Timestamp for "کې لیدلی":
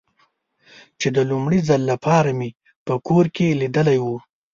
3.35-3.97